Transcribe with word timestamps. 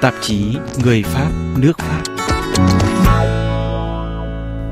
tạp 0.00 0.14
chí 0.20 0.44
Người 0.84 1.02
Pháp, 1.02 1.30
nước 1.58 1.78
Pháp. 1.78 2.02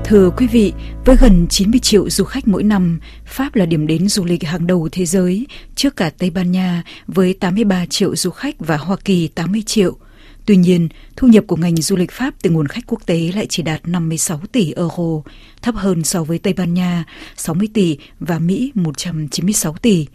Thưa 0.04 0.30
quý 0.36 0.46
vị, 0.46 0.72
với 1.04 1.16
gần 1.20 1.46
90 1.50 1.80
triệu 1.80 2.10
du 2.10 2.24
khách 2.24 2.48
mỗi 2.48 2.62
năm, 2.62 3.00
Pháp 3.24 3.54
là 3.54 3.66
điểm 3.66 3.86
đến 3.86 4.08
du 4.08 4.24
lịch 4.24 4.44
hàng 4.44 4.66
đầu 4.66 4.88
thế 4.92 5.06
giới, 5.06 5.46
trước 5.74 5.96
cả 5.96 6.10
Tây 6.18 6.30
Ban 6.30 6.52
Nha 6.52 6.82
với 7.06 7.34
83 7.34 7.86
triệu 7.86 8.16
du 8.16 8.30
khách 8.30 8.54
và 8.58 8.76
Hoa 8.76 8.96
Kỳ 9.04 9.28
80 9.28 9.62
triệu. 9.66 9.96
Tuy 10.46 10.56
nhiên, 10.56 10.88
thu 11.16 11.28
nhập 11.28 11.44
của 11.46 11.56
ngành 11.56 11.76
du 11.76 11.96
lịch 11.96 12.10
Pháp 12.10 12.34
từ 12.42 12.50
nguồn 12.50 12.66
khách 12.66 12.86
quốc 12.86 13.06
tế 13.06 13.30
lại 13.34 13.46
chỉ 13.48 13.62
đạt 13.62 13.88
56 13.88 14.40
tỷ 14.52 14.72
euro, 14.72 15.22
thấp 15.62 15.74
hơn 15.74 16.04
so 16.04 16.24
với 16.24 16.38
Tây 16.38 16.52
Ban 16.52 16.74
Nha 16.74 17.04
60 17.36 17.68
tỷ 17.74 17.98
và 18.20 18.38
Mỹ 18.38 18.72
196 18.74 19.72
tỷ. 19.72 20.06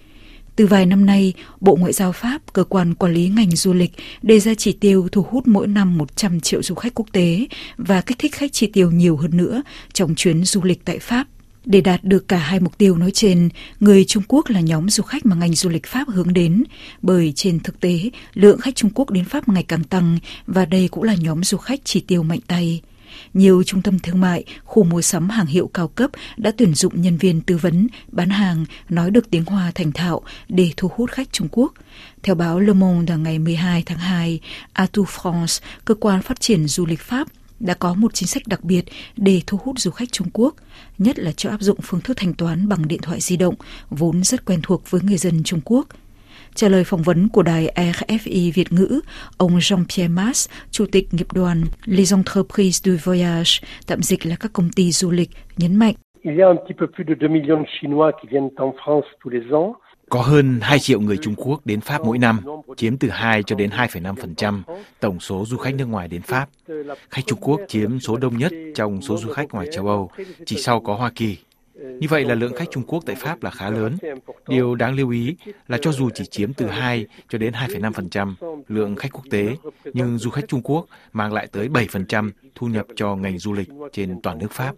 Từ 0.55 0.67
vài 0.67 0.85
năm 0.85 1.05
nay, 1.05 1.33
Bộ 1.61 1.75
Ngoại 1.75 1.93
giao 1.93 2.11
Pháp, 2.11 2.54
cơ 2.54 2.63
quan 2.63 2.93
quản 2.93 3.13
lý 3.13 3.29
ngành 3.29 3.51
du 3.51 3.73
lịch, 3.73 3.91
đề 4.21 4.39
ra 4.39 4.54
chỉ 4.55 4.71
tiêu 4.71 5.07
thu 5.11 5.25
hút 5.29 5.47
mỗi 5.47 5.68
năm 5.68 5.97
100 5.97 6.39
triệu 6.39 6.64
du 6.64 6.75
khách 6.75 6.93
quốc 6.95 7.07
tế 7.11 7.47
và 7.78 8.01
kích 8.01 8.19
thích 8.19 8.36
khách 8.36 8.54
chi 8.54 8.68
tiêu 8.68 8.92
nhiều 8.92 9.18
hơn 9.18 9.37
nữa 9.37 9.61
trong 9.93 10.15
chuyến 10.15 10.43
du 10.43 10.64
lịch 10.64 10.86
tại 10.86 11.00
Pháp. 11.00 11.28
Để 11.65 11.81
đạt 11.81 12.04
được 12.04 12.28
cả 12.28 12.37
hai 12.37 12.59
mục 12.59 12.78
tiêu 12.78 12.97
nói 12.97 13.11
trên, 13.11 13.50
người 13.79 14.05
Trung 14.05 14.23
Quốc 14.28 14.50
là 14.50 14.59
nhóm 14.59 14.89
du 14.89 15.04
khách 15.04 15.25
mà 15.25 15.36
ngành 15.36 15.54
du 15.54 15.69
lịch 15.69 15.86
Pháp 15.86 16.07
hướng 16.09 16.33
đến, 16.33 16.64
bởi 17.01 17.33
trên 17.36 17.59
thực 17.59 17.79
tế, 17.79 18.09
lượng 18.33 18.59
khách 18.59 18.75
Trung 18.75 18.92
Quốc 18.95 19.09
đến 19.11 19.25
Pháp 19.25 19.50
ngày 19.50 19.64
càng 19.64 19.83
tăng 19.83 20.20
và 20.47 20.65
đây 20.65 20.87
cũng 20.87 21.04
là 21.04 21.15
nhóm 21.15 21.43
du 21.43 21.57
khách 21.57 21.79
chỉ 21.83 22.00
tiêu 22.00 22.23
mạnh 22.23 22.39
tay. 22.47 22.81
Nhiều 23.33 23.63
trung 23.63 23.81
tâm 23.81 23.99
thương 23.99 24.21
mại, 24.21 24.43
khu 24.63 24.83
mua 24.83 25.01
sắm 25.01 25.29
hàng 25.29 25.45
hiệu 25.45 25.69
cao 25.73 25.87
cấp 25.87 26.11
đã 26.37 26.51
tuyển 26.57 26.73
dụng 26.73 27.01
nhân 27.01 27.17
viên 27.17 27.41
tư 27.41 27.57
vấn, 27.57 27.87
bán 28.07 28.29
hàng, 28.29 28.65
nói 28.89 29.11
được 29.11 29.29
tiếng 29.29 29.45
Hoa 29.45 29.71
thành 29.75 29.91
thạo 29.91 30.21
để 30.49 30.71
thu 30.77 30.89
hút 30.95 31.11
khách 31.11 31.31
Trung 31.31 31.47
Quốc. 31.51 31.73
Theo 32.23 32.36
báo 32.36 32.59
Le 32.59 32.73
Monde 32.73 33.17
ngày 33.17 33.39
12 33.39 33.83
tháng 33.86 33.97
2, 33.97 34.39
Atu 34.73 35.03
France, 35.03 35.61
cơ 35.86 35.95
quan 35.95 36.22
phát 36.22 36.42
triển 36.42 36.67
du 36.67 36.86
lịch 36.86 37.02
Pháp, 37.02 37.28
đã 37.59 37.73
có 37.73 37.94
một 37.94 38.14
chính 38.14 38.28
sách 38.28 38.47
đặc 38.47 38.64
biệt 38.64 38.86
để 39.17 39.42
thu 39.48 39.59
hút 39.64 39.80
du 39.80 39.92
khách 39.92 40.11
Trung 40.11 40.27
Quốc, 40.33 40.55
nhất 40.98 41.20
là 41.20 41.31
cho 41.31 41.50
áp 41.50 41.61
dụng 41.61 41.80
phương 41.83 42.02
thức 42.02 42.17
thanh 42.17 42.33
toán 42.33 42.70
bằng 42.70 42.88
điện 42.88 43.02
thoại 43.02 43.20
di 43.22 43.38
động, 43.38 43.55
vốn 43.89 44.23
rất 44.23 44.45
quen 44.45 44.59
thuộc 44.64 44.92
với 44.92 45.02
người 45.02 45.17
dân 45.17 45.44
Trung 45.44 45.61
Quốc. 45.66 45.88
Trả 46.56 46.68
lời 46.70 46.84
phỏng 46.84 47.02
vấn 47.02 47.30
của 47.30 47.44
đài 47.44 47.73
RFI 47.76 48.52
Việt 48.54 48.72
ngữ, 48.72 49.00
ông 49.38 49.58
Jean-Pierre 49.58 50.14
Mas, 50.14 50.50
Chủ 50.72 50.86
tịch 50.92 51.14
nghiệp 51.14 51.28
đoàn 51.34 51.64
Les 51.86 52.14
Entreprises 52.14 52.84
du 52.86 52.98
Voyage, 53.04 53.52
tạm 53.88 54.02
dịch 54.02 54.26
là 54.26 54.36
các 54.40 54.54
công 54.54 54.70
ty 54.70 54.92
du 54.92 55.12
lịch, 55.12 55.30
nhấn 55.58 55.76
mạnh. 55.76 55.94
Il 56.23 56.38
y 56.38 56.42
a 56.42 56.48
un 56.48 56.58
petit 56.58 56.78
peu 56.80 56.88
plus 56.95 57.08
de 57.08 57.16
2 57.20 57.30
millions 57.30 57.66
de 57.66 57.70
Chinois 57.82 58.12
qui 58.12 58.30
viennent 58.32 58.56
en 58.56 58.72
France 58.72 59.08
tous 59.23 59.34
les 59.34 59.44
ans. 59.52 59.76
Có 60.10 60.22
hơn 60.22 60.60
2 60.62 60.80
triệu 60.80 61.00
người 61.02 61.18
Trung 61.18 61.36
Quốc 61.38 61.66
đến 61.66 61.82
Pháp 61.82 62.02
mỗi 62.06 62.18
năm, 62.18 62.40
chiếm 62.78 62.98
từ 62.98 63.10
2 63.10 63.44
cho 63.44 63.56
đến 63.56 63.70
2,5% 63.70 64.62
tổng 65.00 65.20
số 65.20 65.45
du 65.48 65.58
khách 65.58 65.76
nước 65.76 65.86
ngoài 65.86 66.08
đến 66.08 66.22
Pháp. 66.22 66.50
Khách 67.10 67.22
Trung 67.26 67.40
Quốc 67.42 67.62
chiếm 67.67 68.00
số 68.00 68.17
đông 68.17 68.38
nhất 68.38 68.52
trong 68.76 69.02
số 69.02 69.17
du 69.17 69.30
khách 69.30 69.54
ngoài 69.54 69.67
châu 69.72 69.88
Âu, 69.88 70.12
chỉ 70.45 70.58
sau 70.58 70.80
có 70.80 70.95
Hoa 70.95 71.12
Kỳ. 71.16 71.38
Như 71.76 72.08
vậy 72.10 72.26
là 72.26 72.36
lượng 72.36 72.54
khách 72.56 72.72
Trung 72.72 72.84
Quốc 72.88 73.04
tại 73.06 73.16
Pháp 73.16 73.44
là 73.44 73.52
khá 73.52 73.70
lớn. 73.70 73.98
Điều 74.48 74.76
đáng 74.76 74.96
lưu 74.96 75.10
ý 75.10 75.36
là 75.68 75.78
cho 75.82 75.92
dù 75.92 76.10
chỉ 76.14 76.26
chiếm 76.26 76.54
từ 76.54 76.68
2 76.68 77.06
cho 77.30 77.38
đến 77.38 77.54
2,5% 77.54 78.34
lượng 78.68 78.96
khách 78.96 79.12
quốc 79.12 79.26
tế, 79.30 79.56
nhưng 79.94 80.18
du 80.18 80.30
khách 80.30 80.48
Trung 80.48 80.62
Quốc 80.64 80.86
mang 81.14 81.34
lại 81.34 81.48
tới 81.52 81.68
7% 81.68 82.32
thu 82.56 82.68
nhập 82.68 82.86
cho 82.96 83.16
ngành 83.16 83.40
du 83.40 83.54
lịch 83.54 83.70
trên 83.94 84.22
toàn 84.22 84.38
nước 84.38 84.52
Pháp. 84.52 84.76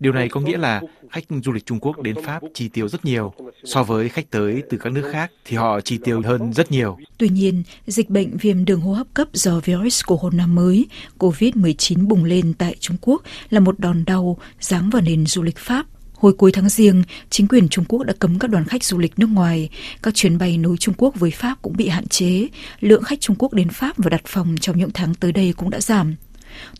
Điều 0.00 0.12
này 0.12 0.28
có 0.28 0.40
nghĩa 0.40 0.58
là 0.58 0.82
khách 1.10 1.24
du 1.44 1.52
lịch 1.52 1.66
Trung 1.66 1.80
Quốc 1.80 2.02
đến 2.02 2.16
Pháp 2.24 2.42
chi 2.54 2.68
tiêu 2.68 2.88
rất 2.88 3.04
nhiều. 3.04 3.32
So 3.64 3.82
với 3.82 4.08
khách 4.08 4.30
tới 4.30 4.62
từ 4.70 4.78
các 4.78 4.92
nước 4.92 5.10
khác 5.12 5.30
thì 5.44 5.56
họ 5.56 5.80
chi 5.80 5.98
tiêu 6.04 6.22
hơn 6.24 6.52
rất 6.52 6.72
nhiều. 6.72 6.98
Tuy 7.18 7.28
nhiên, 7.28 7.62
dịch 7.86 8.10
bệnh 8.10 8.36
viêm 8.36 8.64
đường 8.64 8.80
hô 8.80 8.92
hấp 8.92 9.06
cấp 9.14 9.28
do 9.32 9.60
virus 9.64 10.02
corona 10.06 10.46
mới 10.46 10.86
COVID-19 11.18 12.08
bùng 12.08 12.24
lên 12.24 12.52
tại 12.58 12.76
Trung 12.80 12.96
Quốc 13.00 13.22
là 13.50 13.60
một 13.60 13.78
đòn 13.78 14.04
đau 14.04 14.38
giáng 14.60 14.90
vào 14.90 15.02
nền 15.02 15.26
du 15.26 15.42
lịch 15.42 15.58
Pháp 15.58 15.86
Hồi 16.20 16.32
cuối 16.32 16.52
tháng 16.52 16.68
riêng, 16.68 17.02
chính 17.30 17.48
quyền 17.48 17.68
Trung 17.68 17.84
Quốc 17.88 18.04
đã 18.04 18.12
cấm 18.18 18.38
các 18.38 18.50
đoàn 18.50 18.64
khách 18.64 18.84
du 18.84 18.98
lịch 18.98 19.18
nước 19.18 19.28
ngoài. 19.28 19.68
Các 20.02 20.14
chuyến 20.14 20.38
bay 20.38 20.58
nối 20.58 20.76
Trung 20.76 20.94
Quốc 20.98 21.14
với 21.18 21.30
Pháp 21.30 21.62
cũng 21.62 21.76
bị 21.76 21.88
hạn 21.88 22.08
chế. 22.08 22.48
Lượng 22.80 23.02
khách 23.02 23.20
Trung 23.20 23.36
Quốc 23.38 23.52
đến 23.52 23.68
Pháp 23.68 23.96
và 23.96 24.10
đặt 24.10 24.22
phòng 24.26 24.54
trong 24.60 24.78
những 24.78 24.90
tháng 24.94 25.14
tới 25.14 25.32
đây 25.32 25.54
cũng 25.56 25.70
đã 25.70 25.80
giảm. 25.80 26.14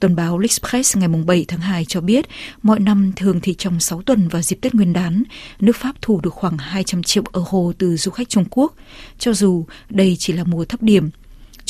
Tuần 0.00 0.16
báo 0.16 0.38
L'Express 0.38 0.98
ngày 0.98 1.08
7 1.26 1.44
tháng 1.48 1.60
2 1.60 1.84
cho 1.84 2.00
biết, 2.00 2.26
mọi 2.62 2.80
năm 2.80 3.12
thường 3.16 3.40
thì 3.42 3.54
trong 3.54 3.80
6 3.80 4.02
tuần 4.02 4.28
vào 4.28 4.42
dịp 4.42 4.58
Tết 4.60 4.74
Nguyên 4.74 4.92
đán, 4.92 5.22
nước 5.60 5.76
Pháp 5.76 5.96
thu 6.02 6.20
được 6.20 6.34
khoảng 6.34 6.58
200 6.58 7.02
triệu 7.02 7.22
euro 7.34 7.72
từ 7.78 7.96
du 7.96 8.10
khách 8.10 8.28
Trung 8.28 8.44
Quốc. 8.50 8.74
Cho 9.18 9.32
dù 9.32 9.64
đây 9.88 10.16
chỉ 10.18 10.32
là 10.32 10.44
mùa 10.44 10.64
thấp 10.64 10.82
điểm, 10.82 11.10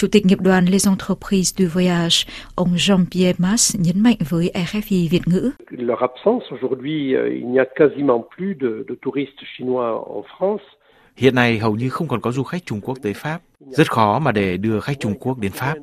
Chủ 0.00 0.08
tịch 0.12 0.26
nghiệp 0.26 0.40
đoàn 0.40 0.64
Les 0.66 0.88
Entreprises 0.88 1.54
du 1.58 1.66
Voyage, 1.74 2.16
ông 2.54 2.68
Jean-Pierre 2.76 3.34
Mas 3.38 3.76
nhấn 3.78 4.00
mạnh 4.00 4.16
với 4.28 4.50
RFI 4.54 5.08
Việt 5.10 5.20
ngữ. 5.26 5.50
Leur 5.70 5.98
absence 5.98 6.44
aujourd'hui, 6.50 7.14
euh, 7.14 7.32
il 7.34 7.52
n'y 7.52 7.58
a 7.58 7.64
quasiment 7.78 8.22
plus 8.36 8.56
de, 8.60 8.84
de 8.88 8.94
touristes 9.02 9.44
chinois 9.56 9.92
en 10.16 10.22
France. 10.38 10.64
Hiện 11.16 11.34
nay 11.34 11.58
hầu 11.58 11.76
như 11.76 11.88
không 11.88 12.08
còn 12.08 12.20
có 12.20 12.32
du 12.32 12.42
khách 12.42 12.66
Trung 12.66 12.80
Quốc 12.80 12.98
tới 13.02 13.14
Pháp. 13.14 13.38
Rất 13.60 13.90
khó 13.92 14.18
mà 14.18 14.32
để 14.32 14.56
đưa 14.56 14.80
khách 14.80 15.00
Trung 15.00 15.14
Quốc 15.20 15.38
đến 15.38 15.52
Pháp. 15.52 15.74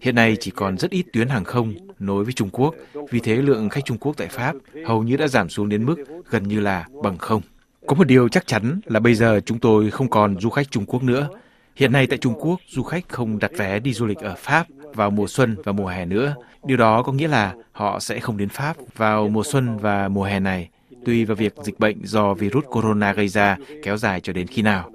Hiện 0.00 0.14
nay 0.14 0.36
chỉ 0.40 0.50
còn 0.50 0.78
rất 0.78 0.90
ít 0.90 1.06
tuyến 1.12 1.28
hàng 1.28 1.44
không 1.44 1.74
nối 1.98 2.24
với 2.24 2.32
Trung 2.32 2.48
Quốc, 2.52 2.74
vì 3.10 3.20
thế 3.20 3.36
lượng 3.36 3.68
khách 3.68 3.84
Trung 3.84 3.98
Quốc 3.98 4.16
tại 4.16 4.28
Pháp 4.30 4.56
hầu 4.86 5.02
như 5.02 5.16
đã 5.16 5.28
giảm 5.28 5.48
xuống 5.48 5.68
đến 5.68 5.86
mức 5.86 5.96
gần 6.30 6.42
như 6.42 6.60
là 6.60 6.86
bằng 7.02 7.18
không. 7.18 7.42
Có 7.86 7.94
một 7.94 8.04
điều 8.04 8.28
chắc 8.28 8.46
chắn 8.46 8.80
là 8.84 9.00
bây 9.00 9.14
giờ 9.14 9.40
chúng 9.44 9.58
tôi 9.58 9.90
không 9.90 10.08
còn 10.08 10.40
du 10.40 10.50
khách 10.50 10.70
Trung 10.70 10.86
Quốc 10.86 11.02
nữa, 11.02 11.28
Hiện 11.76 11.92
nay 11.92 12.06
tại 12.06 12.18
Trung 12.18 12.34
Quốc, 12.40 12.60
du 12.68 12.82
khách 12.82 13.08
không 13.08 13.38
đặt 13.38 13.50
vé 13.58 13.78
đi 13.78 13.92
du 13.92 14.06
lịch 14.06 14.18
ở 14.18 14.34
Pháp 14.38 14.66
vào 14.94 15.10
mùa 15.10 15.26
xuân 15.26 15.56
và 15.64 15.72
mùa 15.72 15.86
hè 15.86 16.04
nữa. 16.04 16.34
Điều 16.64 16.76
đó 16.76 17.02
có 17.02 17.12
nghĩa 17.12 17.28
là 17.28 17.54
họ 17.72 18.00
sẽ 18.00 18.20
không 18.20 18.36
đến 18.36 18.48
Pháp 18.48 18.76
vào 18.96 19.28
mùa 19.28 19.42
xuân 19.44 19.78
và 19.78 20.08
mùa 20.08 20.24
hè 20.24 20.40
này, 20.40 20.68
tùy 21.04 21.24
vào 21.24 21.36
việc 21.36 21.54
dịch 21.64 21.78
bệnh 21.78 21.96
do 22.02 22.34
virus 22.34 22.64
corona 22.64 23.12
gây 23.12 23.28
ra 23.28 23.56
kéo 23.82 23.96
dài 23.96 24.20
cho 24.20 24.32
đến 24.32 24.46
khi 24.46 24.62
nào. 24.62 24.90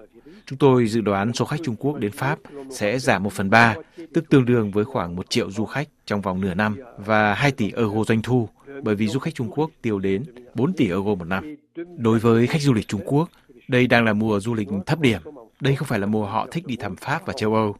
Chúng 0.45 0.57
tôi 0.57 0.87
dự 0.87 1.01
đoán 1.01 1.33
số 1.33 1.45
khách 1.45 1.59
Trung 1.63 1.75
Quốc 1.75 1.97
đến 1.97 2.11
Pháp 2.11 2.39
sẽ 2.69 2.99
giảm 2.99 3.23
1 3.23 3.33
phần 3.33 3.49
3, 3.49 3.75
tức 4.13 4.29
tương 4.29 4.45
đương 4.45 4.71
với 4.71 4.85
khoảng 4.85 5.15
1 5.15 5.29
triệu 5.29 5.51
du 5.51 5.65
khách 5.65 5.87
trong 6.05 6.21
vòng 6.21 6.41
nửa 6.41 6.53
năm 6.53 6.77
và 6.97 7.33
2 7.33 7.51
tỷ 7.51 7.71
euro 7.71 8.03
doanh 8.07 8.21
thu, 8.21 8.49
bởi 8.83 8.95
vì 8.95 9.07
du 9.07 9.19
khách 9.19 9.35
Trung 9.35 9.51
Quốc 9.55 9.71
tiêu 9.81 9.99
đến 9.99 10.23
4 10.55 10.73
tỷ 10.73 10.87
euro 10.87 11.15
một 11.15 11.25
năm. 11.25 11.55
Đối 11.97 12.19
với 12.19 12.47
khách 12.47 12.61
du 12.61 12.73
lịch 12.73 12.87
Trung 12.87 13.01
Quốc, 13.05 13.29
đây 13.67 13.87
đang 13.87 14.05
là 14.05 14.13
mùa 14.13 14.39
du 14.39 14.53
lịch 14.53 14.67
thấp 14.85 14.99
điểm 14.99 15.21
đây 15.61 15.75
không 15.75 15.87
phải 15.87 15.99
là 15.99 16.05
mùa 16.05 16.25
họ 16.25 16.47
thích 16.51 16.67
đi 16.67 16.75
thăm 16.75 16.95
Pháp 16.95 17.25
và 17.25 17.33
châu 17.33 17.55
Âu. 17.55 17.75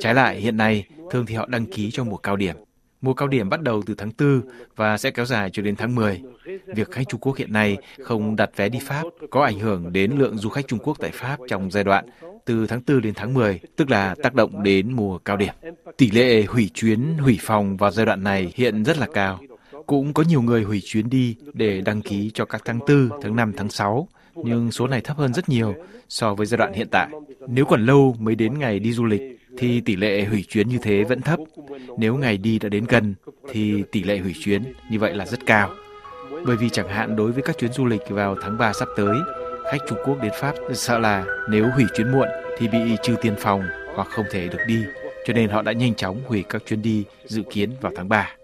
Trái 0.00 0.14
lại, 0.14 0.40
hiện 0.40 0.56
nay, 0.56 0.84
thường 1.10 1.26
thì 1.26 1.34
họ 1.34 1.46
đăng 1.46 1.66
ký 1.66 1.90
cho 1.90 2.04
mùa 2.04 2.16
cao 2.16 2.36
điểm. 2.36 2.56
Mùa 3.00 3.14
cao 3.14 3.28
điểm 3.28 3.48
bắt 3.48 3.62
đầu 3.62 3.82
từ 3.86 3.94
tháng 3.94 4.10
4 4.18 4.40
và 4.76 4.98
sẽ 4.98 5.10
kéo 5.10 5.24
dài 5.24 5.50
cho 5.52 5.62
đến 5.62 5.76
tháng 5.76 5.94
10. 5.94 6.22
Việc 6.66 6.90
khách 6.90 7.08
Trung 7.08 7.20
Quốc 7.20 7.36
hiện 7.36 7.52
nay 7.52 7.76
không 8.02 8.36
đặt 8.36 8.50
vé 8.56 8.68
đi 8.68 8.78
Pháp 8.82 9.02
có 9.30 9.44
ảnh 9.44 9.58
hưởng 9.58 9.92
đến 9.92 10.12
lượng 10.18 10.38
du 10.38 10.48
khách 10.48 10.68
Trung 10.68 10.78
Quốc 10.78 10.96
tại 11.00 11.10
Pháp 11.10 11.38
trong 11.48 11.70
giai 11.70 11.84
đoạn 11.84 12.04
từ 12.44 12.66
tháng 12.66 12.80
4 12.86 13.00
đến 13.00 13.14
tháng 13.16 13.34
10, 13.34 13.60
tức 13.76 13.90
là 13.90 14.14
tác 14.22 14.34
động 14.34 14.62
đến 14.62 14.92
mùa 14.92 15.18
cao 15.18 15.36
điểm. 15.36 15.54
Tỷ 15.96 16.10
lệ 16.10 16.44
hủy 16.44 16.70
chuyến, 16.74 17.18
hủy 17.18 17.38
phòng 17.40 17.76
vào 17.76 17.90
giai 17.90 18.06
đoạn 18.06 18.22
này 18.22 18.52
hiện 18.54 18.84
rất 18.84 18.98
là 18.98 19.06
cao. 19.14 19.40
Cũng 19.86 20.12
có 20.12 20.24
nhiều 20.28 20.42
người 20.42 20.62
hủy 20.62 20.82
chuyến 20.84 21.10
đi 21.10 21.36
để 21.52 21.80
đăng 21.80 22.02
ký 22.02 22.30
cho 22.34 22.44
các 22.44 22.62
tháng 22.64 22.78
4, 22.78 23.08
tháng 23.22 23.36
5, 23.36 23.52
tháng 23.56 23.68
6 23.68 24.08
nhưng 24.44 24.70
số 24.70 24.86
này 24.86 25.00
thấp 25.00 25.16
hơn 25.16 25.34
rất 25.34 25.48
nhiều 25.48 25.74
so 26.08 26.34
với 26.34 26.46
giai 26.46 26.58
đoạn 26.58 26.72
hiện 26.72 26.88
tại. 26.90 27.08
Nếu 27.48 27.64
còn 27.64 27.86
lâu 27.86 28.16
mới 28.18 28.34
đến 28.34 28.58
ngày 28.58 28.78
đi 28.78 28.92
du 28.92 29.04
lịch 29.04 29.22
thì 29.58 29.80
tỷ 29.80 29.96
lệ 29.96 30.24
hủy 30.24 30.44
chuyến 30.48 30.68
như 30.68 30.78
thế 30.82 31.04
vẫn 31.04 31.20
thấp. 31.20 31.38
Nếu 31.98 32.16
ngày 32.16 32.36
đi 32.38 32.58
đã 32.58 32.68
đến 32.68 32.84
gần 32.88 33.14
thì 33.50 33.82
tỷ 33.92 34.02
lệ 34.02 34.18
hủy 34.18 34.34
chuyến 34.40 34.62
như 34.90 34.98
vậy 34.98 35.14
là 35.14 35.26
rất 35.26 35.46
cao. 35.46 35.70
Bởi 36.46 36.56
vì 36.56 36.68
chẳng 36.68 36.88
hạn 36.88 37.16
đối 37.16 37.32
với 37.32 37.42
các 37.42 37.58
chuyến 37.58 37.72
du 37.72 37.86
lịch 37.86 38.00
vào 38.08 38.36
tháng 38.40 38.58
3 38.58 38.72
sắp 38.72 38.88
tới, 38.96 39.16
khách 39.64 39.78
Trung 39.88 39.98
Quốc 40.04 40.22
đến 40.22 40.32
Pháp 40.40 40.54
sợ 40.74 40.98
là 40.98 41.24
nếu 41.50 41.66
hủy 41.74 41.84
chuyến 41.96 42.12
muộn 42.12 42.28
thì 42.58 42.68
bị 42.68 42.78
trừ 43.02 43.14
tiền 43.22 43.34
phòng 43.38 43.62
hoặc 43.94 44.08
không 44.10 44.26
thể 44.30 44.48
được 44.48 44.58
đi. 44.66 44.82
Cho 45.24 45.34
nên 45.34 45.48
họ 45.48 45.62
đã 45.62 45.72
nhanh 45.72 45.94
chóng 45.94 46.20
hủy 46.26 46.44
các 46.48 46.62
chuyến 46.66 46.82
đi 46.82 47.04
dự 47.24 47.42
kiến 47.50 47.70
vào 47.80 47.92
tháng 47.96 48.08
3. 48.08 48.34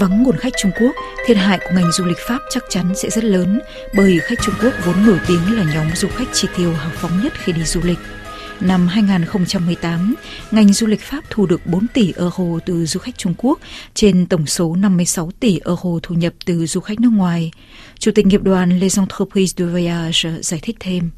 Vắng 0.00 0.22
nguồn 0.22 0.36
khách 0.36 0.52
Trung 0.56 0.72
Quốc, 0.80 0.94
thiệt 1.26 1.36
hại 1.36 1.58
của 1.58 1.70
ngành 1.74 1.92
du 1.92 2.04
lịch 2.04 2.16
Pháp 2.28 2.38
chắc 2.50 2.62
chắn 2.68 2.94
sẽ 2.94 3.10
rất 3.10 3.24
lớn 3.24 3.60
bởi 3.96 4.18
khách 4.22 4.38
Trung 4.42 4.54
Quốc 4.62 4.72
vốn 4.86 5.06
nổi 5.06 5.18
tiếng 5.28 5.56
là 5.56 5.74
nhóm 5.74 5.86
du 5.94 6.08
khách 6.08 6.28
chi 6.32 6.48
tiêu 6.56 6.72
hào 6.72 6.90
phóng 6.94 7.10
nhất 7.22 7.32
khi 7.36 7.52
đi 7.52 7.62
du 7.62 7.80
lịch. 7.84 7.98
Năm 8.60 8.86
2018, 8.88 10.14
ngành 10.50 10.68
du 10.68 10.86
lịch 10.86 11.00
Pháp 11.00 11.20
thu 11.30 11.46
được 11.46 11.60
4 11.66 11.86
tỷ 11.94 12.12
euro 12.16 12.58
từ 12.66 12.86
du 12.86 13.00
khách 13.00 13.18
Trung 13.18 13.34
Quốc 13.38 13.58
trên 13.94 14.26
tổng 14.26 14.46
số 14.46 14.76
56 14.76 15.30
tỷ 15.40 15.60
euro 15.64 15.90
thu 16.02 16.14
nhập 16.14 16.32
từ 16.46 16.66
du 16.66 16.80
khách 16.80 17.00
nước 17.00 17.12
ngoài. 17.12 17.50
Chủ 17.98 18.12
tịch 18.14 18.26
nghiệp 18.26 18.42
đoàn 18.42 18.78
Les 18.78 18.98
Entreprises 18.98 19.56
de 19.56 19.64
Voyage 19.64 20.40
giải 20.40 20.60
thích 20.62 20.76
thêm. 20.80 21.10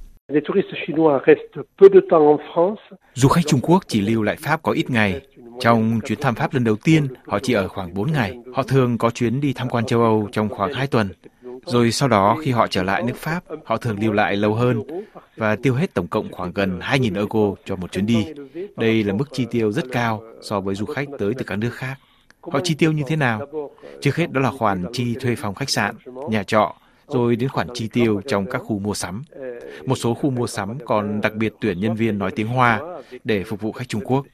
Du 3.14 3.28
khách 3.28 3.46
Trung 3.46 3.60
Quốc 3.62 3.84
chỉ 3.88 4.00
lưu 4.00 4.22
lại 4.22 4.36
Pháp 4.40 4.62
có 4.62 4.72
ít 4.72 4.90
ngày. 4.90 5.20
Trong 5.60 6.00
chuyến 6.06 6.20
thăm 6.20 6.34
Pháp 6.34 6.54
lần 6.54 6.64
đầu 6.64 6.76
tiên, 6.76 7.08
họ 7.26 7.38
chỉ 7.38 7.52
ở 7.52 7.68
khoảng 7.68 7.94
4 7.94 8.12
ngày. 8.12 8.38
Họ 8.54 8.62
thường 8.62 8.98
có 8.98 9.10
chuyến 9.10 9.40
đi 9.40 9.52
tham 9.52 9.68
quan 9.68 9.86
châu 9.86 10.00
Âu 10.02 10.28
trong 10.32 10.48
khoảng 10.48 10.72
2 10.72 10.86
tuần. 10.86 11.08
Rồi 11.66 11.92
sau 11.92 12.08
đó 12.08 12.36
khi 12.42 12.50
họ 12.50 12.66
trở 12.66 12.82
lại 12.82 13.02
nước 13.02 13.16
Pháp, 13.16 13.44
họ 13.64 13.76
thường 13.76 13.96
lưu 14.00 14.12
lại 14.12 14.36
lâu 14.36 14.54
hơn 14.54 14.82
và 15.36 15.56
tiêu 15.56 15.74
hết 15.74 15.94
tổng 15.94 16.06
cộng 16.08 16.32
khoảng 16.32 16.52
gần 16.52 16.78
2.000 16.78 17.14
euro 17.14 17.62
cho 17.64 17.76
một 17.76 17.92
chuyến 17.92 18.06
đi. 18.06 18.26
Đây 18.76 19.04
là 19.04 19.14
mức 19.14 19.28
chi 19.32 19.46
tiêu 19.50 19.72
rất 19.72 19.84
cao 19.92 20.22
so 20.42 20.60
với 20.60 20.74
du 20.74 20.86
khách 20.86 21.08
tới 21.18 21.34
từ 21.38 21.44
các 21.44 21.56
nước 21.56 21.74
khác. 21.74 21.94
Họ 22.42 22.60
chi 22.64 22.74
tiêu 22.74 22.92
như 22.92 23.02
thế 23.06 23.16
nào? 23.16 23.46
Trước 24.00 24.16
hết 24.16 24.32
đó 24.32 24.40
là 24.40 24.50
khoản 24.50 24.84
chi 24.92 25.14
thuê 25.20 25.36
phòng 25.36 25.54
khách 25.54 25.70
sạn, 25.70 25.94
nhà 26.30 26.42
trọ, 26.42 26.74
rồi 27.06 27.36
đến 27.36 27.48
khoản 27.48 27.68
chi 27.74 27.88
tiêu 27.92 28.20
trong 28.26 28.46
các 28.46 28.58
khu 28.58 28.78
mua 28.78 28.94
sắm. 28.94 29.22
Một 29.86 29.96
số 29.96 30.14
khu 30.14 30.30
mua 30.30 30.46
sắm 30.46 30.78
còn 30.86 31.20
đặc 31.20 31.34
biệt 31.34 31.52
tuyển 31.60 31.80
nhân 31.80 31.94
viên 31.94 32.18
nói 32.18 32.30
tiếng 32.30 32.46
Hoa 32.46 32.80
để 33.24 33.44
phục 33.44 33.60
vụ 33.60 33.72
khách 33.72 33.88
Trung 33.88 34.02
Quốc. 34.04 34.26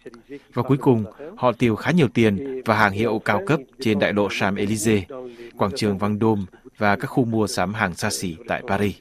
Và 0.55 0.63
cuối 0.63 0.77
cùng, 0.77 1.05
họ 1.37 1.53
tiêu 1.53 1.77
khá 1.77 1.91
nhiều 1.91 2.09
tiền 2.15 2.63
vào 2.65 2.77
hàng 2.77 2.93
hiệu 2.93 3.19
cao 3.25 3.43
cấp 3.47 3.61
trên 3.81 3.99
đại 3.99 4.13
lộ 4.13 4.29
Champs-Élysées, 4.29 5.03
quảng 5.59 5.73
trường 5.77 5.99
Vendôme 5.99 6.43
và 6.79 6.97
các 6.97 7.07
khu 7.07 7.25
mua 7.25 7.47
sắm 7.47 7.75
hàng 7.75 7.95
xa 7.95 8.11
xỉ 8.11 8.37
tại 8.49 8.63
Paris. 8.69 8.95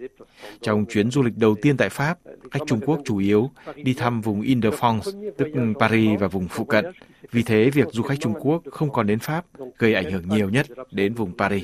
Trong 0.61 0.85
chuyến 0.85 1.11
du 1.11 1.23
lịch 1.23 1.37
đầu 1.37 1.55
tiên 1.61 1.77
tại 1.77 1.89
Pháp, 1.89 2.17
khách 2.51 2.63
Trung 2.67 2.79
Quốc 2.85 2.99
chủ 3.05 3.17
yếu 3.17 3.49
đi 3.75 3.93
thăm 3.93 4.21
vùng 4.21 4.41
Ile-de-France, 4.41 5.31
tức 5.37 5.47
Paris 5.79 6.19
và 6.19 6.27
vùng 6.27 6.47
phụ 6.47 6.63
cận. 6.63 6.85
Vì 7.31 7.43
thế, 7.43 7.69
việc 7.69 7.87
du 7.91 8.03
khách 8.03 8.19
Trung 8.19 8.33
Quốc 8.41 8.63
không 8.71 8.91
còn 8.91 9.07
đến 9.07 9.19
Pháp 9.19 9.45
gây 9.77 9.93
ảnh 9.93 10.11
hưởng 10.11 10.23
nhiều 10.29 10.49
nhất 10.49 10.65
đến 10.91 11.13
vùng 11.13 11.31
Paris. 11.37 11.63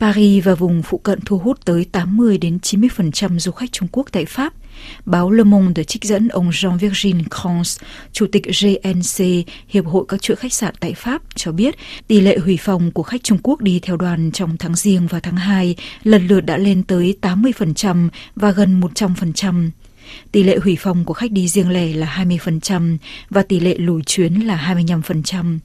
Paris 0.00 0.44
và 0.44 0.54
vùng 0.54 0.82
phụ 0.82 0.98
cận 0.98 1.18
thu 1.26 1.38
hút 1.38 1.64
tới 1.64 1.86
80 1.92 2.38
đến 2.38 2.58
90% 2.62 3.38
du 3.38 3.52
khách 3.52 3.72
Trung 3.72 3.88
Quốc 3.92 4.06
tại 4.12 4.24
Pháp. 4.24 4.52
Báo 5.04 5.30
Le 5.30 5.44
Monde 5.44 5.84
trích 5.84 6.04
dẫn 6.04 6.28
ông 6.28 6.50
Jean-Virgin 6.50 7.22
Crans, 7.30 7.80
chủ 8.12 8.26
tịch 8.32 8.42
GNC, 8.44 9.24
Hiệp 9.68 9.86
hội 9.86 10.04
các 10.08 10.22
chuỗi 10.22 10.36
khách 10.36 10.52
sạn 10.52 10.74
tại 10.80 10.94
Pháp, 10.94 11.22
cho 11.34 11.52
biết 11.52 11.74
tỷ 12.06 12.20
lệ 12.20 12.38
hủy 12.38 12.58
phòng 12.60 12.90
của 12.90 13.02
khách 13.02 13.22
Trung 13.22 13.38
Quốc 13.42 13.60
đi 13.60 13.80
theo 13.82 13.96
đoàn 13.96 14.30
trong 14.32 14.56
tháng 14.56 14.74
riêng 14.74 15.06
và 15.06 15.20
tháng 15.20 15.36
2 15.36 15.76
lần 16.02 16.26
lượt 16.26 16.40
đã 16.40 16.56
lên 16.56 16.82
tới 16.82 17.16
80% 17.20 18.08
và 18.36 18.50
gần 18.50 18.80
100%. 18.80 19.70
Tỷ 20.32 20.42
lệ 20.42 20.58
hủy 20.62 20.76
phòng 20.80 21.04
của 21.04 21.14
khách 21.14 21.32
đi 21.32 21.48
riêng 21.48 21.70
lẻ 21.70 21.86
là 21.86 22.24
20% 22.28 22.96
và 23.30 23.42
tỷ 23.42 23.60
lệ 23.60 23.74
lùi 23.78 24.02
chuyến 24.02 24.34
là 24.34 24.74
25%. 24.76 25.58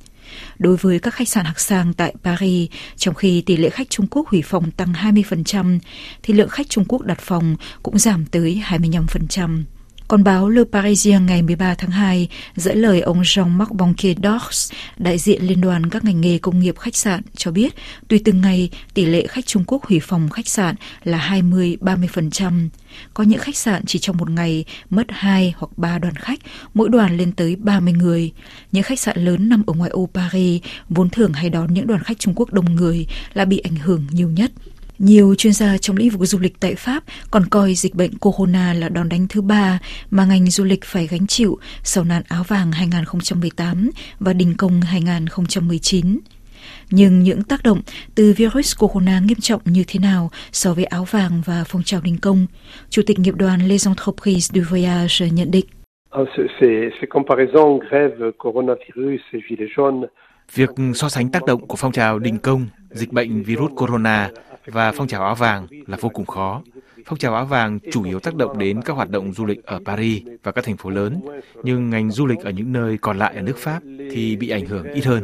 Đối 0.60 0.78
với 0.78 1.00
các 1.00 1.14
khách 1.14 1.30
sạn 1.30 1.46
hạng 1.46 1.58
sang 1.58 1.94
tại 1.94 2.14
Paris, 2.24 2.70
trong 2.96 3.16
khi 3.16 3.42
tỷ 3.42 3.58
lệ 3.58 3.70
khách 3.70 3.90
Trung 3.90 4.08
Quốc 4.08 4.28
hủy 4.28 4.42
phòng 4.42 4.72
tăng 4.72 4.94
20%, 4.94 5.80
thì 6.24 6.34
lượng 6.34 6.50
khách 6.50 6.70
Trung 6.70 6.86
Quốc 6.88 7.02
đặt 7.02 7.20
phòng 7.22 7.56
cũng 7.84 8.00
giảm 8.00 8.26
tới 8.26 8.62
25%. 8.68 9.64
Còn 10.12 10.24
báo 10.24 10.50
Le 10.50 10.62
Parisien 10.72 11.26
ngày 11.26 11.42
13 11.42 11.76
tháng 11.76 11.92
2 11.92 12.28
dẫn 12.56 12.82
lời 12.82 13.02
ông 13.02 13.22
Jean-Marc 13.22 13.66
Bonquier 13.74 14.18
d'Ors, 14.24 14.72
đại 14.98 15.18
diện 15.18 15.44
Liên 15.44 15.62
đoàn 15.62 15.90
các 15.90 16.04
ngành 16.04 16.22
nghề 16.22 16.38
công 16.38 16.60
nghiệp 16.60 16.78
khách 16.80 16.96
sạn 16.96 17.22
cho 17.36 17.52
biết, 17.52 17.74
tùy 18.08 18.22
từng 18.26 18.42
ngày, 18.42 18.70
tỷ 18.94 19.06
lệ 19.06 19.28
khách 19.28 19.46
Trung 19.46 19.64
Quốc 19.68 19.84
hủy 19.84 20.00
phòng 20.00 20.30
khách 20.30 20.48
sạn 20.48 20.76
là 21.04 21.42
20-30%. 21.42 22.70
Có 23.14 23.24
những 23.24 23.40
khách 23.40 23.56
sạn 23.56 23.86
chỉ 23.86 24.00
trong 24.00 24.18
một 24.18 24.30
ngày 24.30 24.66
mất 24.90 25.06
2 25.10 25.54
hoặc 25.58 25.78
3 25.78 26.00
đoàn 26.00 26.16
khách, 26.16 26.40
mỗi 26.74 26.90
đoàn 26.90 27.18
lên 27.18 27.32
tới 27.32 27.56
30 27.56 27.94
người. 27.94 28.32
Những 28.72 28.84
khách 28.84 29.00
sạn 29.00 29.26
lớn 29.26 29.50
nằm 29.50 29.64
ở 29.68 29.74
ngoại 29.74 29.90
ô 29.90 30.10
Paris 30.14 30.62
vốn 30.90 31.10
thường 31.10 31.34
hay 31.34 31.50
đón 31.50 31.74
những 31.74 31.88
đoàn 31.88 32.04
khách 32.04 32.20
Trung 32.20 32.34
Quốc 32.36 32.54
đông 32.54 32.76
người 32.76 33.08
là 33.34 33.46
bị 33.46 33.60
ảnh 33.60 33.76
hưởng 33.76 34.08
nhiều 34.12 34.30
nhất. 34.30 34.52
Nhiều 35.04 35.36
chuyên 35.36 35.54
gia 35.54 35.78
trong 35.78 35.98
lĩnh 35.98 36.10
vực 36.10 36.22
du 36.22 36.40
lịch 36.40 36.60
tại 36.60 36.76
Pháp 36.76 37.04
còn 37.32 37.44
coi 37.52 37.74
dịch 37.74 37.96
bệnh 37.96 38.18
corona 38.18 38.74
là 38.74 38.90
đòn 38.90 39.10
đánh 39.10 39.26
thứ 39.30 39.42
ba 39.42 39.80
mà 40.12 40.26
ngành 40.26 40.48
du 40.48 40.64
lịch 40.64 40.86
phải 40.86 41.08
gánh 41.08 41.28
chịu 41.28 41.58
sau 41.84 42.04
nạn 42.04 42.24
áo 42.28 42.44
vàng 42.48 42.72
2018 42.72 43.90
và 44.20 44.34
đình 44.34 44.54
công 44.58 44.82
2019. 44.82 46.20
Nhưng 46.92 47.24
những 47.24 47.44
tác 47.44 47.64
động 47.64 47.82
từ 48.16 48.34
virus 48.38 48.76
corona 48.80 49.20
nghiêm 49.20 49.38
trọng 49.42 49.62
như 49.66 49.84
thế 49.88 50.00
nào 50.00 50.30
so 50.52 50.74
với 50.74 50.86
áo 50.86 51.06
vàng 51.12 51.42
và 51.46 51.64
phong 51.68 51.84
trào 51.84 52.02
đình 52.02 52.18
công? 52.22 52.46
Chủ 52.90 53.02
tịch 53.06 53.20
nghiệp 53.20 53.36
đoàn 53.36 53.60
Les 53.68 53.88
Entreprises 53.88 54.52
du 54.54 54.62
Voyage 54.70 55.30
nhận 55.32 55.52
định. 55.52 55.66
Việc 60.56 60.70
so 60.96 61.10
sánh 61.10 61.32
tác 61.32 61.46
động 61.46 61.68
của 61.68 61.76
phong 61.76 61.92
trào 61.92 62.20
đình 62.20 62.38
công, 62.38 62.66
dịch 62.90 63.12
bệnh 63.12 63.44
virus 63.44 63.72
corona 63.76 64.30
và 64.66 64.92
phong 64.92 65.08
trào 65.08 65.24
áo 65.24 65.36
vàng 65.36 65.68
là 65.88 65.98
vô 66.02 66.10
cùng 66.10 66.26
khó. 66.26 66.62
Phong 67.06 67.20
trào 67.20 67.36
áo 67.36 67.46
vàng 67.46 67.80
chủ 67.92 68.04
yếu 68.04 68.20
tác 68.20 68.36
động 68.36 68.58
đến 68.58 68.82
các 68.82 68.94
hoạt 68.94 69.10
động 69.10 69.34
du 69.34 69.46
lịch 69.46 69.66
ở 69.66 69.80
Paris 69.86 70.24
và 70.44 70.52
các 70.52 70.66
thành 70.66 70.78
phố 70.78 70.90
lớn, 70.90 71.22
nhưng 71.64 71.90
ngành 71.90 72.12
du 72.12 72.26
lịch 72.26 72.40
ở 72.40 72.50
những 72.52 72.74
nơi 72.74 72.98
còn 72.98 73.18
lại 73.18 73.36
ở 73.36 73.42
nước 73.42 73.58
Pháp 73.58 73.84
thì 74.12 74.36
bị 74.36 74.50
ảnh 74.50 74.66
hưởng 74.66 74.94
ít 74.94 75.06
hơn. 75.06 75.24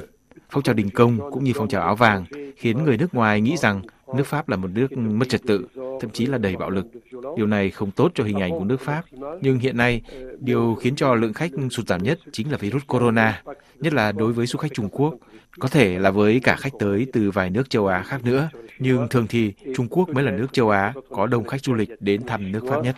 Phong 0.50 0.64
trào 0.64 0.76
đình 0.76 0.90
công 0.90 1.32
cũng 1.32 1.44
như 1.44 1.52
phong 1.56 1.68
trào 1.68 1.82
áo 1.82 1.96
vàng 1.96 2.26
khiến 2.56 2.84
người 2.84 2.98
nước 2.98 3.14
ngoài 3.16 3.42
nghĩ 3.42 3.58
rằng 3.58 3.82
nước 4.16 4.28
Pháp 4.28 4.50
là 4.50 4.58
một 4.58 4.68
nước 4.74 4.98
mất 4.98 5.30
trật 5.30 5.42
tự, 5.48 5.68
thậm 6.02 6.10
chí 6.10 6.26
là 6.26 6.38
đầy 6.38 6.56
bạo 6.56 6.70
lực. 6.70 6.86
Điều 7.38 7.48
này 7.48 7.72
không 7.72 7.92
tốt 7.92 8.12
cho 8.16 8.24
hình 8.24 8.40
ảnh 8.40 8.52
của 8.52 8.64
nước 8.64 8.82
Pháp. 8.82 9.04
Nhưng 9.42 9.60
hiện 9.60 9.78
nay, 9.78 10.02
điều 10.40 10.76
khiến 10.76 10.96
cho 10.96 11.16
lượng 11.16 11.34
khách 11.34 11.52
sụt 11.72 11.88
giảm 11.88 12.04
nhất 12.04 12.20
chính 12.32 12.52
là 12.52 12.58
virus 12.58 12.84
corona, 12.88 13.42
nhất 13.80 13.94
là 13.94 14.12
đối 14.12 14.34
với 14.34 14.46
du 14.46 14.58
khách 14.58 14.74
Trung 14.74 14.90
Quốc. 14.90 15.16
Có 15.60 15.68
thể 15.68 16.00
là 16.00 16.12
với 16.12 16.40
cả 16.40 16.56
khách 16.56 16.74
tới 16.80 17.08
từ 17.14 17.32
vài 17.32 17.50
nước 17.50 17.70
châu 17.70 17.88
Á 17.88 18.04
khác 18.04 18.24
nữa, 18.24 18.50
nhưng 18.80 19.08
thường 19.10 19.28
thì 19.30 19.54
Trung 19.76 19.88
Quốc 19.88 20.10
mới 20.10 20.24
là 20.24 20.32
nước 20.32 20.48
châu 20.54 20.70
Á 20.70 20.94
có 21.10 21.28
đông 21.28 21.48
khách 21.48 21.64
du 21.64 21.74
lịch 21.74 21.90
đến 22.00 22.26
thăm 22.26 22.52
nước 22.52 22.64
Pháp 22.70 22.84
nhất. 22.84 22.96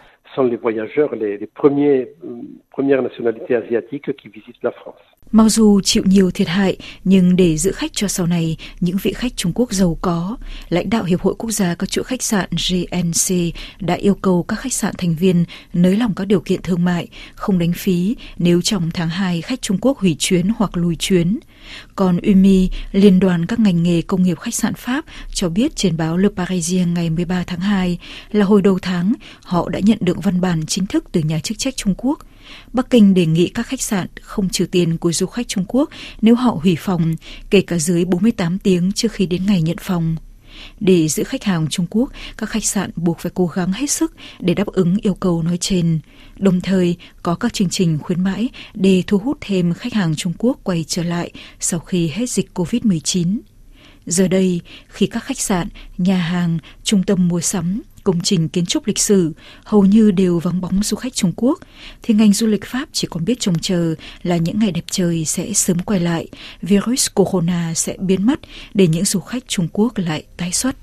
Mặc 5.32 5.44
dù 5.50 5.82
chịu 5.82 6.04
nhiều 6.06 6.32
thiệt 6.32 6.48
hại, 6.48 6.78
nhưng 7.04 7.36
để 7.36 7.58
giữ 7.58 7.72
khách 7.72 7.94
cho 7.94 8.08
sau 8.08 8.28
này, 8.28 8.58
những 8.80 8.98
vị 9.02 9.14
khách 9.14 9.36
Trung 9.36 9.52
Quốc 9.56 9.74
giàu 9.74 9.98
có, 10.02 10.38
lãnh 10.70 10.90
đạo 10.90 11.04
Hiệp 11.04 11.22
hội 11.22 11.34
Quốc 11.38 11.52
gia 11.52 11.76
các 11.76 11.90
chuỗi 11.90 12.04
khách 12.04 12.22
sạn 12.22 12.50
GNC 12.50 13.36
đã 13.80 13.94
yêu 13.94 14.16
cầu 14.16 14.44
các 14.48 14.60
khách 14.60 14.74
sạn 14.74 14.94
thành 14.98 15.16
viên 15.20 15.46
nới 15.74 15.98
lỏng 15.98 16.14
các 16.16 16.26
điều 16.26 16.40
kiện 16.40 16.62
thương 16.62 16.86
mại, 16.86 17.08
không 17.36 17.60
đánh 17.60 17.72
phí 17.74 18.16
nếu 18.38 18.62
trong 18.62 18.90
tháng 18.94 19.10
2 19.10 19.42
khách 19.42 19.62
Trung 19.62 19.78
Quốc 19.82 19.98
hủy 19.98 20.16
chuyến 20.20 20.48
hoặc 20.58 20.78
lùi 20.78 20.96
chuyến. 20.96 21.40
Còn 21.96 22.20
UMI, 22.28 22.70
Liên 22.92 23.20
đoàn 23.20 23.46
các 23.46 23.60
ngành 23.60 23.84
nghề 23.84 24.02
công 24.02 24.24
nghiệp 24.24 24.40
khách 24.40 24.56
sạn 24.56 24.74
Pháp, 24.74 25.06
cho 25.34 25.50
biết 25.50 25.76
trên 25.76 25.98
báo 25.98 26.18
Le 26.18 26.30
Parisien 26.36 26.94
ngày 26.94 27.10
13 27.10 27.44
tháng 27.48 27.60
2 27.60 28.00
là 28.32 28.46
hồi 28.46 28.62
đầu 28.62 28.80
tháng 28.82 29.14
họ 29.44 29.70
đã 29.70 29.80
nhận 29.84 29.98
được 30.02 30.19
văn 30.20 30.42
bản 30.42 30.66
chính 30.66 30.86
thức 30.86 31.06
từ 31.12 31.22
nhà 31.22 31.40
chức 31.40 31.58
trách 31.58 31.78
Trung 31.78 31.96
Quốc 31.98 32.20
Bắc 32.74 32.90
Kinh 32.90 33.14
đề 33.14 33.26
nghị 33.26 33.50
các 33.50 33.68
khách 33.68 33.82
sạn 33.82 34.08
không 34.22 34.50
trừ 34.50 34.66
tiền 34.66 34.98
của 34.98 35.12
du 35.12 35.26
khách 35.26 35.48
Trung 35.48 35.66
Quốc 35.68 35.90
nếu 36.22 36.36
họ 36.36 36.60
hủy 36.64 36.76
phòng, 36.80 37.16
kể 37.50 37.62
cả 37.62 37.78
dưới 37.78 38.06
48 38.06 38.60
tiếng 38.60 38.92
trước 38.92 39.12
khi 39.12 39.26
đến 39.26 39.46
ngày 39.46 39.62
nhận 39.62 39.78
phòng. 39.82 40.16
Để 40.80 41.08
giữ 41.08 41.24
khách 41.24 41.44
hàng 41.44 41.68
Trung 41.70 41.86
Quốc, 41.90 42.10
các 42.38 42.50
khách 42.50 42.66
sạn 42.66 42.92
buộc 42.96 43.20
phải 43.20 43.32
cố 43.36 43.48
gắng 43.48 43.74
hết 43.74 43.92
sức 43.92 44.14
để 44.40 44.54
đáp 44.54 44.68
ứng 44.68 44.98
yêu 45.02 45.14
cầu 45.14 45.44
nói 45.44 45.58
trên. 45.58 46.00
Đồng 46.38 46.62
thời, 46.62 46.98
có 47.24 47.36
các 47.36 47.54
chương 47.54 47.70
trình 47.70 48.00
khuyến 48.00 48.24
mãi 48.24 48.50
để 48.74 49.04
thu 49.08 49.18
hút 49.18 49.38
thêm 49.42 49.74
khách 49.74 49.94
hàng 49.94 50.16
Trung 50.16 50.34
Quốc 50.38 50.60
quay 50.64 50.86
trở 50.88 51.04
lại 51.04 51.32
sau 51.60 51.80
khi 51.80 52.08
hết 52.08 52.30
dịch 52.30 52.50
COVID-19. 52.54 53.40
Giờ 54.06 54.28
đây, 54.28 54.62
khi 54.88 55.08
các 55.08 55.24
khách 55.24 55.40
sạn, 55.40 55.68
nhà 55.98 56.18
hàng, 56.18 56.58
trung 56.84 57.04
tâm 57.04 57.28
mua 57.28 57.42
sắm 57.42 57.82
công 58.10 58.22
trình 58.22 58.50
kiến 58.50 58.66
trúc 58.66 58.88
lịch 58.88 59.00
sử 59.00 59.34
hầu 59.64 59.86
như 59.86 60.12
đều 60.12 60.40
vắng 60.40 60.62
bóng 60.62 60.84
du 60.84 60.98
khách 60.98 61.14
Trung 61.14 61.34
Quốc, 61.36 61.60
thì 62.04 62.14
ngành 62.14 62.34
du 62.34 62.48
lịch 62.48 62.66
Pháp 62.66 62.90
chỉ 62.92 63.08
còn 63.12 63.26
biết 63.26 63.40
trông 63.40 63.60
chờ 63.60 63.96
là 64.24 64.38
những 64.38 64.60
ngày 64.60 64.72
đẹp 64.72 64.84
trời 64.92 65.26
sẽ 65.26 65.54
sớm 65.54 65.80
quay 65.80 66.00
lại, 66.00 66.28
virus 66.62 67.08
corona 67.16 67.74
sẽ 67.76 67.96
biến 68.00 68.26
mất 68.26 68.40
để 68.74 68.88
những 68.88 69.06
du 69.06 69.20
khách 69.20 69.44
Trung 69.48 69.68
Quốc 69.74 69.98
lại 69.98 70.24
tái 70.38 70.52
xuất. 70.52 70.76